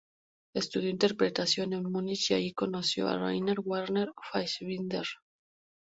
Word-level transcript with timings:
Estudió 0.55 0.89
interpretación 0.89 1.73
en 1.73 1.83
Múnich, 1.83 2.31
y 2.31 2.33
allí 2.33 2.53
conoció 2.53 3.07
a 3.07 3.19
Rainer 3.19 3.57
Werner 3.63 4.11
Fassbinder. 4.31 5.05